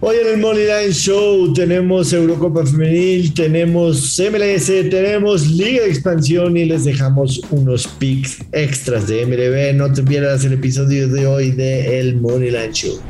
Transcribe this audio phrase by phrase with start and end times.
[0.00, 6.66] Hoy en el Moneyline Show tenemos Eurocopa Femenil, tenemos MLS, tenemos Liga de Expansión y
[6.66, 9.74] les dejamos unos picks extras de MLB.
[9.76, 13.00] No te pierdas el episodio de hoy de El Moneyline Show.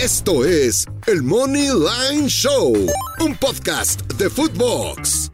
[0.00, 2.72] Esto es el Money Line Show,
[3.20, 5.30] un podcast de Footbox.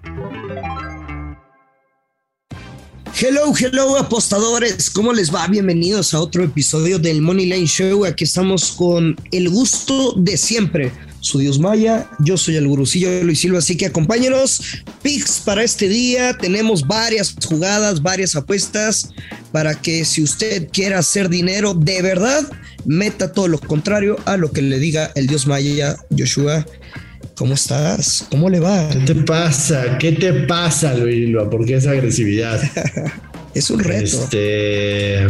[3.17, 5.47] Hello, hello apostadores, ¿cómo les va?
[5.47, 8.05] Bienvenidos a otro episodio del Money Line Show.
[8.05, 10.91] Aquí estamos con el gusto de siempre.
[11.21, 14.83] Su Dios Maya, yo soy el gurucillo Luis Silva, así que acompáñenos.
[15.03, 19.11] Picks para este día, tenemos varias jugadas, varias apuestas
[19.53, 22.51] para que si usted quiere hacer dinero de verdad,
[22.85, 26.67] meta todo lo contrario a lo que le diga el Dios Maya, Joshua.
[27.35, 28.27] ¿Cómo estás?
[28.31, 28.89] ¿Cómo le va?
[28.91, 29.99] ¿Qué te pasa?
[29.99, 31.51] ¿Qué te pasa, Luis Silva?
[31.51, 32.63] ¿Por qué esa agresividad?
[33.55, 34.05] es un reto.
[34.05, 35.27] Este,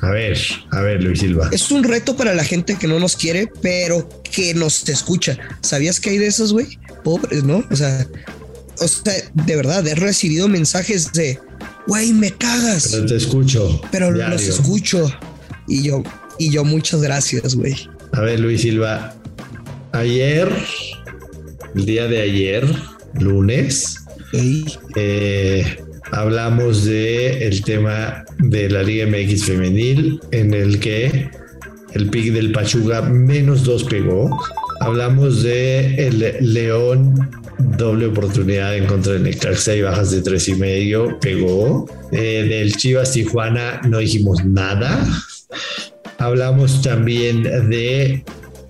[0.00, 0.38] a ver,
[0.70, 1.50] a ver, Luis Silva.
[1.52, 5.38] Es un reto para la gente que no nos quiere, pero que nos escucha.
[5.60, 6.78] ¿Sabías que hay de esos, güey?
[7.02, 7.62] Pobres, ¿no?
[7.70, 8.06] O sea,
[8.80, 11.38] o sea, de verdad, he recibido mensajes de,
[11.86, 12.88] güey, me cagas.
[12.90, 13.82] Pero te escucho.
[13.92, 15.12] Pero los escucho.
[15.68, 16.02] Y yo,
[16.38, 17.76] y yo, muchas gracias, güey.
[18.12, 19.14] A ver, Luis Silva.
[19.92, 20.50] Ayer
[21.74, 22.66] el día de ayer,
[23.20, 24.04] lunes,
[24.96, 25.76] eh,
[26.12, 31.30] hablamos de el tema de la Liga MX femenil en el que
[31.94, 34.30] el pick del Pachuga menos dos pegó.
[34.80, 40.54] Hablamos de el León doble oportunidad en contra de Necaxa y bajas de tres y
[40.54, 41.86] medio pegó.
[42.12, 45.06] Eh, del Chivas Tijuana no dijimos nada.
[46.18, 48.24] Hablamos también de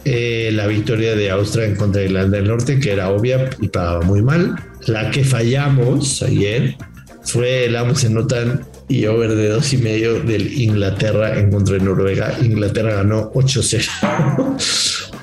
[0.05, 3.69] eh, la victoria de Austria en contra de Irlanda del Norte, que era obvia y
[3.69, 4.57] pagaba muy mal.
[4.87, 6.77] La que fallamos ayer
[7.25, 11.77] fue el ambos se notan y over de dos y medio del Inglaterra en contra
[11.77, 12.35] de Noruega.
[12.43, 13.89] Inglaterra ganó 8-0.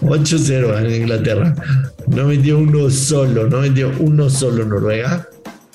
[0.01, 1.55] 8-0 en Inglaterra.
[2.07, 5.27] No vendió uno solo, no vendió uno solo Noruega.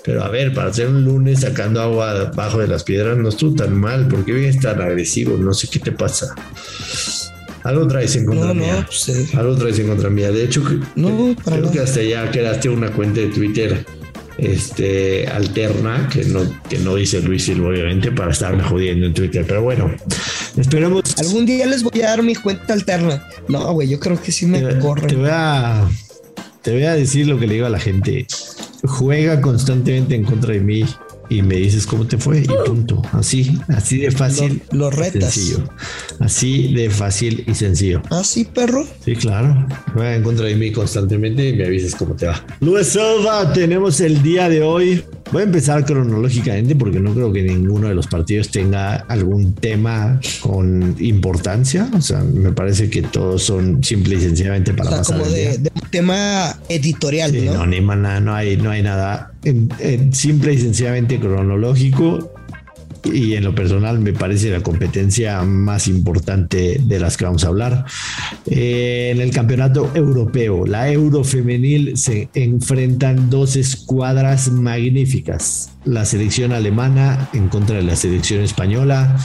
[0.05, 3.56] Pero a ver, para hacer un lunes sacando agua bajo de las piedras no estuvo
[3.56, 4.06] tan mal.
[4.09, 5.37] porque vienes tan agresivo?
[5.37, 6.34] No sé qué te pasa.
[7.66, 8.87] Algo traes en contra mía.
[8.87, 10.31] Pues, Algo traes en contra mía.
[10.31, 13.84] De hecho, creo que hasta ya creaste una cuenta de Twitter
[14.38, 19.44] este alterna que no que no dice Luis Silva obviamente para estarme jodiendo en Twitter
[19.49, 19.91] pero bueno.
[20.56, 21.03] Esperemos.
[21.19, 23.27] Algún día les voy a dar mi cuenta alterna.
[23.49, 25.06] No güey yo creo que sí me te, corren.
[25.06, 25.88] te voy a
[26.62, 28.27] te voy a decir lo que le digo a la gente.
[28.84, 30.84] Juega constantemente en contra de mí
[31.28, 33.03] y me dices cómo te fue y punto.
[33.12, 34.62] Así, así de fácil.
[34.72, 35.34] Lo, retas.
[35.34, 35.64] Sencillo.
[36.20, 38.03] Así de fácil y sencillo.
[38.10, 38.87] Así, ¿Ah, perro.
[39.04, 39.66] Sí, claro.
[39.92, 42.44] Juega en contra de mí constantemente y me avisas cómo te va.
[42.60, 47.42] Luis Silva, tenemos el día de hoy Voy a empezar cronológicamente porque no creo que
[47.42, 51.88] ninguno de los partidos tenga algún tema con importancia.
[51.94, 55.91] O sea, me parece que todos son simple y sencillamente para o como de, un
[55.91, 57.32] tema editorial.
[57.44, 57.54] ¿no?
[57.54, 59.32] no, ni nada, no hay, no hay nada.
[60.12, 62.35] simple y sencillamente cronológico
[63.12, 67.49] y en lo personal me parece la competencia más importante de las que vamos a
[67.49, 67.84] hablar.
[68.47, 75.75] Eh, en el campeonato europeo, la Eurofemenil se enfrentan dos escuadras magníficas.
[75.86, 79.16] La selección alemana en contra de la selección española.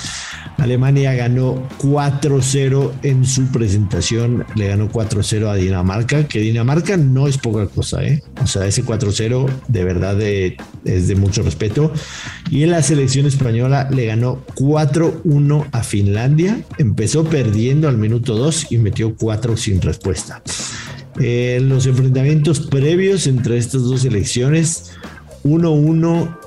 [0.59, 7.39] Alemania ganó 4-0 en su presentación, le ganó 4-0 a Dinamarca, que Dinamarca no es
[7.39, 8.21] poca cosa, ¿eh?
[8.43, 11.91] O sea, ese 4-0 de verdad es de mucho respeto.
[12.51, 18.67] Y en la selección española le ganó 4-1 a Finlandia, empezó perdiendo al minuto 2
[18.71, 20.43] y metió 4 sin respuesta.
[21.19, 24.91] En los enfrentamientos previos entre estas dos selecciones,
[25.43, 26.37] 1-1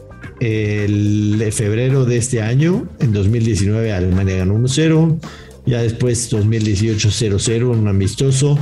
[0.44, 5.19] el febrero de este año, en 2019 Alemania ganó 1-0,
[5.66, 8.59] ya después 2018 0-0, un amistoso.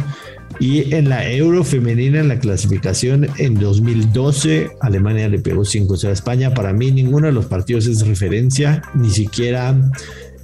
[0.61, 6.13] Y en la Euro femenina, en la clasificación, en 2012, Alemania le pegó 5-0 a
[6.13, 6.55] España.
[6.55, 9.75] Para mí, ninguno de los partidos es referencia, ni siquiera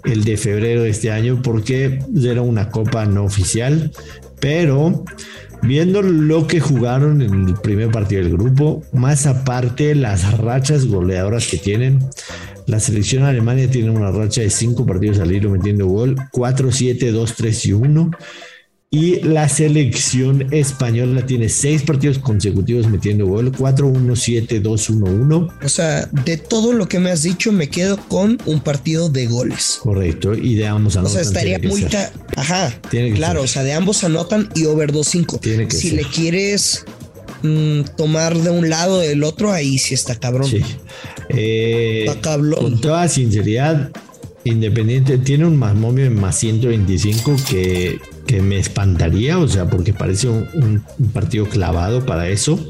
[0.04, 3.92] el de febrero de este año, porque era una copa no oficial.
[4.40, 5.04] Pero
[5.62, 11.46] Viendo lo que jugaron en el primer partido del grupo, más aparte las rachas goleadoras
[11.48, 12.00] que tienen,
[12.66, 17.10] la selección alemania tiene una racha de cinco partidos al hilo metiendo gol, 4, 7,
[17.12, 18.10] 2, 3 y 1.
[18.90, 25.52] Y la selección española tiene seis partidos consecutivos metiendo gol, 4-1-7-2-1-1.
[25.62, 29.26] O sea, de todo lo que me has dicho, me quedo con un partido de
[29.26, 29.80] goles.
[29.82, 31.10] Correcto, y de ambos anotan.
[31.10, 31.86] O sea, estaría muy.
[32.34, 32.80] Ajá,
[33.14, 35.70] claro, o sea, de ambos anotan y over 2-5.
[35.70, 36.86] Si le quieres
[37.42, 40.48] mm, tomar de un lado del otro, ahí sí está cabrón.
[40.48, 40.62] Sí.
[41.28, 43.90] Eh, con toda sinceridad,
[44.44, 49.94] Independiente tiene un más momio en más 125 que que me espantaría, o sea, porque
[49.94, 50.84] parece un,
[51.14, 52.60] partido clavado para eso.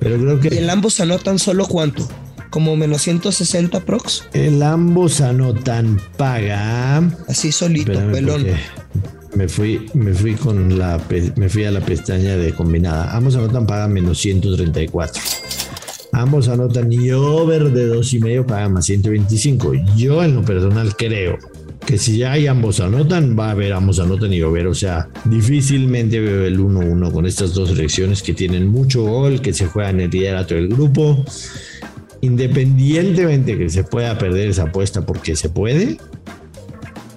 [0.00, 0.54] Pero creo que.
[0.54, 2.08] ¿Y el ambos anotan solo cuánto?
[2.48, 4.24] ¿Como menos 160 prox?
[4.32, 6.98] El ambos anotan paga.
[7.28, 8.46] Así solito, pelón.
[9.34, 10.98] Me fui, me fui con la
[11.36, 13.14] me fui a la pestaña de combinada.
[13.14, 15.22] Ambos anotan paga menos 134.
[16.12, 19.72] Ambos anotan y over de dos y medio paga más 125.
[19.96, 21.38] Yo en lo personal creo
[21.86, 24.66] que si ya hay ambos anotan, va a haber ambos anotan y over.
[24.66, 29.52] O sea, difícilmente veo el 1-1 con estas dos selecciones que tienen mucho gol, que
[29.52, 31.24] se juegan el liderato del grupo.
[32.20, 35.98] Independientemente que se pueda perder esa apuesta porque se puede,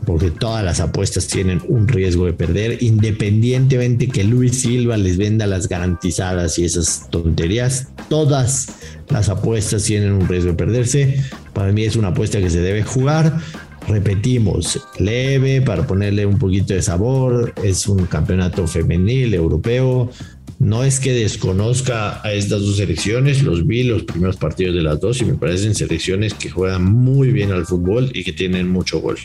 [0.06, 5.48] porque todas las apuestas tienen un riesgo de perder, independientemente que Luis Silva les venda
[5.48, 8.68] las garantizadas y esas tonterías, todas
[9.10, 11.24] las apuestas tienen un riesgo de perderse.
[11.54, 13.40] Para mí es una apuesta que se debe jugar
[13.88, 20.12] repetimos, leve para ponerle un poquito de sabor, es un campeonato femenil europeo.
[20.60, 25.00] No es que desconozca a estas dos selecciones, los vi los primeros partidos de las
[25.00, 29.00] dos y me parecen selecciones que juegan muy bien al fútbol y que tienen mucho
[29.00, 29.18] gol.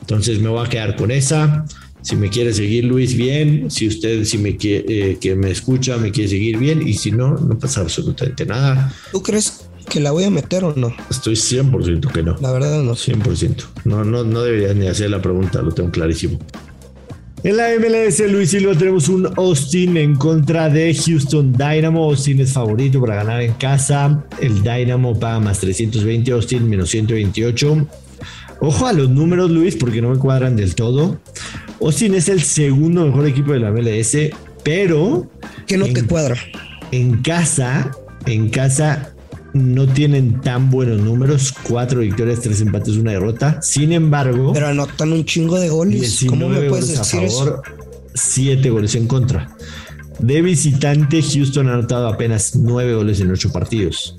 [0.00, 1.66] Entonces me voy a quedar con esa.
[2.02, 3.70] Si me quiere seguir Luis, bien.
[3.70, 6.86] Si usted, si me quiere, eh, que me escucha, me quiere seguir bien.
[6.86, 8.90] Y si no, no pasa absolutamente nada.
[9.12, 10.94] ¿Tú crees que la voy a meter o no?
[11.10, 12.36] Estoy 100% que no.
[12.40, 12.92] La verdad no.
[12.92, 13.64] 100%.
[13.84, 16.38] No, no, no deberías ni hacer la pregunta, lo tengo clarísimo.
[17.42, 22.04] En la MLS, Luis Silva, tenemos un Austin en contra de Houston Dynamo.
[22.04, 24.24] Austin es favorito para ganar en casa.
[24.40, 27.86] El Dynamo paga más 320, Austin menos 128.
[28.60, 31.18] Ojo a los números, Luis, porque no me cuadran del todo.
[31.80, 34.16] Austin es el segundo mejor equipo de la MLS,
[34.62, 35.28] pero.
[35.66, 36.36] Que no te cuadra.
[36.92, 37.90] En casa,
[38.26, 39.14] en casa
[39.52, 43.60] no tienen tan buenos números, cuatro victorias, tres empates, una derrota.
[43.62, 46.24] Sin embargo, pero anotan un chingo de goles.
[46.28, 47.62] ¿Cómo me puedes decir eso?
[48.14, 49.56] Siete goles en contra.
[50.18, 54.16] De visitante, Houston ha anotado apenas nueve goles en ocho partidos.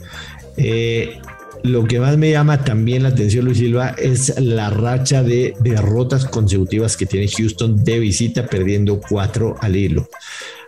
[0.58, 1.20] Eh,
[1.64, 6.26] lo que más me llama también la atención, Luis Silva, es la racha de derrotas
[6.26, 10.10] consecutivas que tiene Houston de visita, perdiendo cuatro al hilo.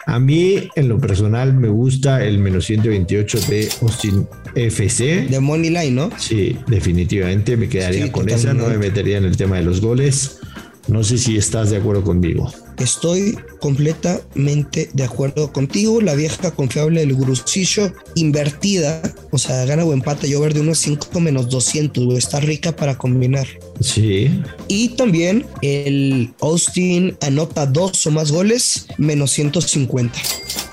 [0.06, 5.28] A mí, en lo personal, me gusta el menos 128 de Austin FC.
[5.30, 6.10] De Money Line, ¿no?
[6.18, 8.54] Sí, definitivamente me quedaría con esa.
[8.54, 10.40] No me metería en el tema de los goles.
[10.88, 12.52] No sé si estás de acuerdo conmigo.
[12.78, 16.02] Estoy completamente de acuerdo contigo.
[16.02, 20.30] La vieja confiable del Grusillo invertida, o sea, gana o empate.
[20.30, 22.18] Yo ver de unos 5 menos 200, güey.
[22.18, 23.48] Está rica para combinar.
[23.80, 24.42] Sí.
[24.68, 30.20] Y también el Austin anota dos o más goles, menos 150.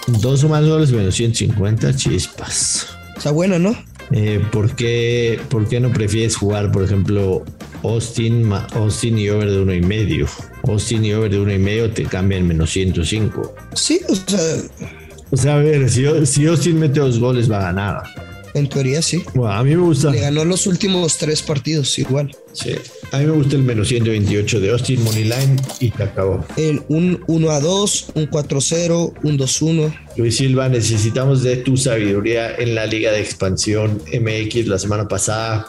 [0.06, 2.86] Dos o más goles, menos 150, chispas.
[3.16, 3.76] Está buena, ¿no?
[4.12, 7.44] Eh, ¿por, qué, ¿Por qué no prefieres jugar, por ejemplo,
[7.82, 10.26] Austin, Austin y over de uno y medio?
[10.64, 13.54] Austin y over de uno y medio te cambian menos 105.
[13.74, 14.40] Sí, o sea.
[15.32, 18.02] O sea, a ver, si, si Austin mete dos goles va a ganar.
[18.54, 19.22] En teoría sí.
[19.34, 20.10] Bueno, a mí me gusta.
[20.10, 22.34] Le ganó los últimos tres partidos igual.
[22.52, 22.74] Sí.
[23.12, 26.44] A mí me gusta el menos 128 de Austin Moneyline y te acabó.
[26.56, 29.94] El un 1 a 2, un 4 0, un 2 1.
[30.16, 35.68] Luis Silva, necesitamos de tu sabiduría en la Liga de Expansión MX la semana pasada.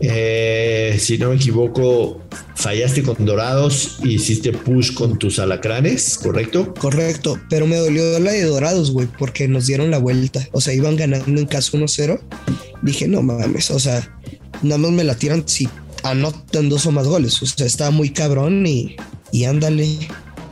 [0.00, 2.22] Eh, si no me equivoco,
[2.54, 6.72] fallaste con Dorados y hiciste push con tus alacranes, ¿correcto?
[6.74, 10.46] Correcto, pero me dolió la de Dorados, güey, porque nos dieron la vuelta.
[10.52, 12.18] O sea, iban ganando en caso 1-0.
[12.82, 14.18] Dije, no mames, o sea,
[14.62, 15.68] nada más me la tiran si
[16.02, 17.42] anotan dos o más goles.
[17.42, 18.96] O sea, estaba muy cabrón y,
[19.32, 19.98] y ándale.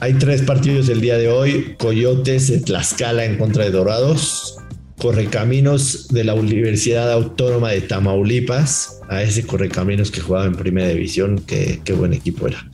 [0.01, 4.59] Hay tres partidos el día de hoy: Coyotes de Tlaxcala en contra de Dorados,
[4.99, 11.43] Correcaminos de la Universidad Autónoma de Tamaulipas, a ese Correcaminos que jugaba en primera división,
[11.47, 12.65] qué, qué buen equipo era.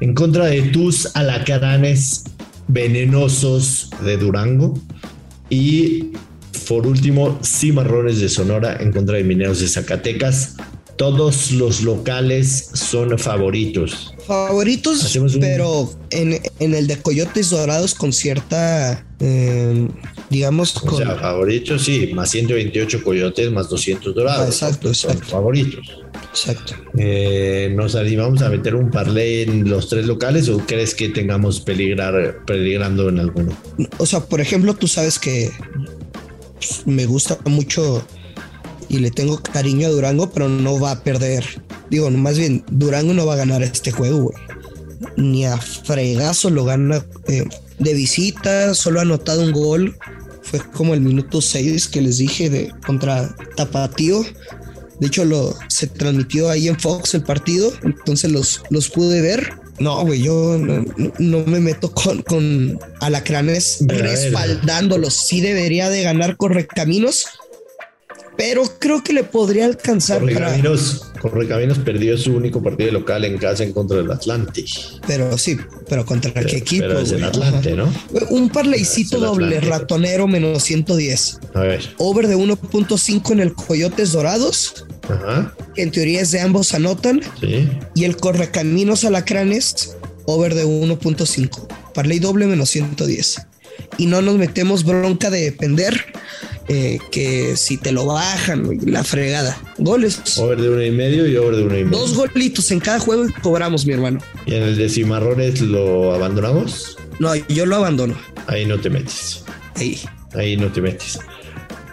[0.00, 2.24] En contra de tus alacaranes
[2.68, 4.78] venenosos de Durango
[5.50, 6.12] y
[6.68, 10.56] por último Cimarrones de Sonora en contra de Mineros de Zacatecas.
[11.02, 14.14] Todos los locales son favoritos.
[14.24, 19.88] Favoritos, pero en, el de Coyotes Dorados con cierta eh,
[20.30, 20.76] digamos.
[20.76, 24.46] O sea, favoritos, sí, más 128 coyotes, más 200 dorados.
[24.46, 25.26] exacto, exacto.
[25.26, 25.84] favoritos.
[26.30, 26.74] Exacto.
[26.96, 31.62] Eh, ¿Nos animamos a meter un parlay en los tres locales o crees que tengamos
[31.62, 33.58] peligrar, peligrando en alguno?
[33.98, 35.50] O sea, por ejemplo, tú sabes que
[36.86, 38.06] me gusta mucho
[38.92, 41.44] y le tengo cariño a Durango, pero no va a perder.
[41.88, 44.36] Digo, más bien, Durango no va a ganar este juego, güey.
[45.16, 47.44] Ni a fregazo lo gana eh,
[47.78, 49.96] de visita, solo ha anotado un gol.
[50.42, 54.24] Fue como el minuto 6 que les dije de contra Tapatío.
[55.00, 59.54] De hecho, lo, se transmitió ahí en Fox el partido, entonces los, los pude ver.
[59.78, 65.14] No, güey, yo no, me meto con, con alacranes respaldándolos.
[65.14, 67.24] Sí debería de ganar Correcaminos,
[68.36, 70.18] pero creo que le podría alcanzar.
[70.18, 74.64] Correcaminos, Correcaminos perdió su único partido local en casa en contra del Atlante.
[75.06, 75.56] Pero sí,
[75.88, 76.86] pero contra qué equipo.
[76.88, 77.90] Pero es el Atlante, ¿no?
[78.30, 81.38] Un parleycito doble, ratonero menos 110.
[81.54, 81.94] A ver.
[81.98, 84.84] Over de 1.5 en el Coyotes Dorados.
[85.08, 85.54] Ajá.
[85.74, 87.20] Que en teoría es de ambos anotan.
[87.40, 87.68] Sí.
[87.94, 89.96] Y el Correcaminos Alacranes,
[90.26, 91.68] over de 1.5.
[91.94, 93.46] Parley doble menos 110.
[93.96, 96.04] Y no nos metemos bronca de depender
[96.74, 99.60] eh, que si te lo bajan, la fregada.
[99.76, 100.38] Goles.
[100.38, 101.98] Over de uno y medio y over de uno y medio.
[101.98, 104.20] Dos golitos en cada juego y cobramos, mi hermano.
[104.46, 106.96] ¿Y en el de Cimarrones lo abandonamos?
[107.18, 108.16] No, yo lo abandono.
[108.46, 109.44] Ahí no te metes.
[109.76, 110.00] Ahí.
[110.34, 111.18] Ahí no te metes.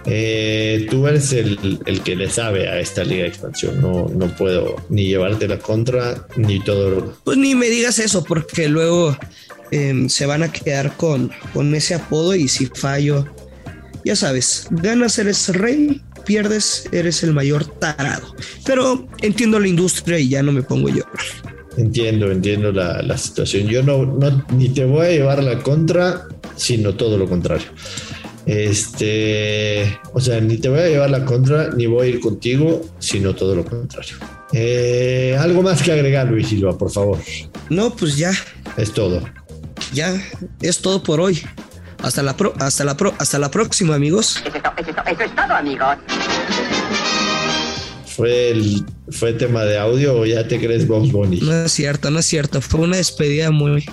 [0.06, 3.82] Eh, tú eres el, que le sabe a esta liga de expansión.
[3.82, 7.18] No, no puedo ni llevarte la contra ni todo.
[7.26, 9.18] Pues ni me digas eso, porque luego
[9.72, 13.28] em, se van a quedar con, con ese apodo y si fallo
[14.04, 18.36] ya sabes, ganas eres rey, pierdes eres el mayor tarado.
[18.66, 21.04] Pero entiendo la industria y ya no me pongo yo.
[21.78, 23.68] Entiendo, entiendo la, situación.
[23.68, 27.68] Yo no, no, ni te voy a llevar la contra, sino todo lo contrario.
[28.46, 32.82] Este, o sea, ni te voy a llevar la contra, ni voy a ir contigo,
[33.00, 34.16] sino todo lo contrario.
[34.52, 37.20] Eh, algo más que agregar, Luis Silva, por favor.
[37.70, 38.32] No, pues ya.
[38.76, 39.22] Es todo.
[39.94, 40.22] Ya,
[40.62, 41.42] es todo por hoy.
[42.02, 44.42] Hasta la, pro, hasta la, pro, hasta la próxima, amigos.
[44.46, 45.98] Eso es, todo, amigos.
[48.06, 51.42] ¿Fue, el, ¿Fue tema de audio o ya te crees Box Bunny?
[51.42, 52.62] No es cierto, no es cierto.
[52.62, 53.86] Fue una despedida muy.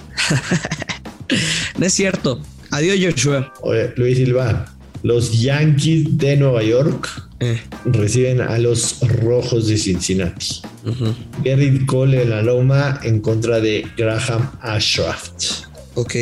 [1.78, 2.40] no es cierto.
[2.70, 3.52] Adiós, Joshua.
[3.62, 4.66] Oye, Luis Silva.
[5.02, 7.08] Los Yankees de Nueva York
[7.38, 7.60] eh.
[7.84, 10.62] reciben a los Rojos de Cincinnati.
[10.84, 15.65] Uh Cole en la loma en contra de Graham Ashraft.
[15.96, 16.14] Ok.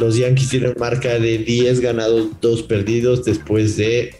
[0.00, 4.14] Los Yankees tienen marca de 10 ganados, 2 perdidos después de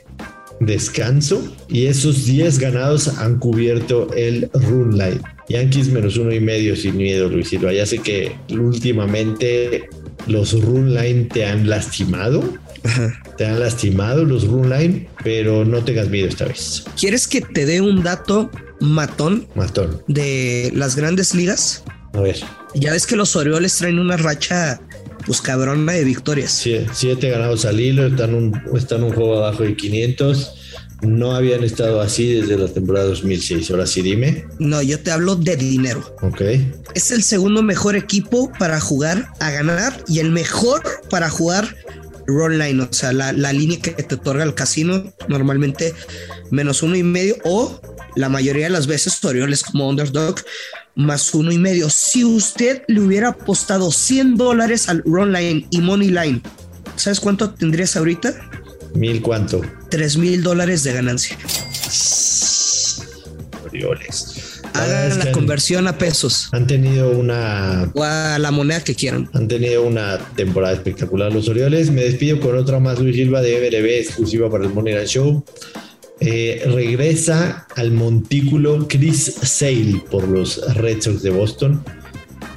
[0.61, 1.43] descanso.
[1.69, 5.21] Y esos 10 ganados han cubierto el run line.
[5.49, 7.73] Yankees menos uno y medio sin miedo, Luis Silva.
[7.73, 9.89] Ya sé que últimamente
[10.29, 12.45] los run line te han lastimado.
[13.37, 16.85] Te han lastimado los run line, pero no tengas miedo esta vez.
[16.99, 18.49] ¿Quieres que te dé un dato
[18.79, 19.49] matón?
[19.57, 20.03] Matón.
[20.07, 21.83] De las grandes ligas.
[22.13, 22.37] A ver.
[22.75, 24.81] Ya ves que los Orioles traen una racha
[25.31, 26.51] pues cabrona de victorias.
[26.51, 30.55] Sí, siete ganados al hilo, están un, están un juego abajo de 500.
[31.03, 33.71] No habían estado así desde la temporada 2006.
[33.71, 34.47] Ahora sí, dime.
[34.59, 36.17] No, yo te hablo de dinero.
[36.23, 36.41] Ok.
[36.97, 41.77] Es el segundo mejor equipo para jugar a ganar y el mejor para jugar
[42.27, 45.95] roll line, o sea, la, la línea que te otorga el casino, normalmente
[46.51, 47.81] menos uno y medio o
[48.17, 50.41] la mayoría de las veces Orioles como underdog
[50.95, 51.91] más uno y medio.
[51.91, 56.43] Si usted le hubiera apostado 100 dólares al Run Line y Money Line,
[56.97, 58.35] ¿sabes cuánto tendrías ahorita?
[58.95, 59.61] Mil cuánto?
[59.89, 61.37] Tres mil dólares de ganancia.
[63.65, 64.61] Orioles.
[64.75, 66.49] Hagan la conversión a pesos.
[66.53, 67.91] Han tenido una.
[67.95, 69.29] O a la moneda que quieran.
[69.33, 71.91] Han tenido una temporada espectacular los Orioles.
[71.91, 75.45] Me despido con otra más, Luis Silva de BRB, exclusiva para el Money Line Show.
[76.21, 81.83] Eh, regresa al montículo Chris Sale por los Red Sox de Boston.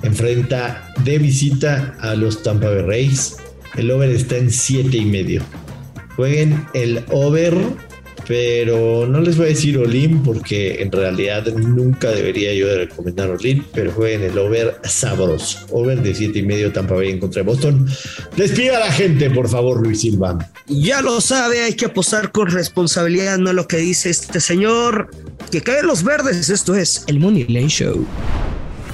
[0.01, 3.38] Enfrenta de visita a los Tampa Bay Rays.
[3.75, 5.41] El over está en 7 y medio.
[6.15, 7.55] Jueguen el over
[8.27, 13.30] pero no les voy a decir Olim porque en realidad nunca debería yo de recomendar
[13.30, 15.60] Olim, pero jueguen el over sabroso.
[15.72, 17.88] Over de 7 y medio Tampa Bay en contra de Boston.
[18.36, 20.38] Despida a la gente, por favor, Luis Silva.
[20.68, 25.10] Ya lo sabe, hay que apostar con responsabilidad, no lo que dice este señor.
[25.51, 28.06] Que caen los verdes, esto es el Money Line Show.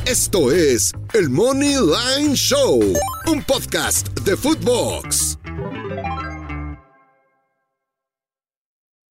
[0.06, 2.82] Esto es el Money Line Show,
[3.28, 5.39] un podcast de Footbox.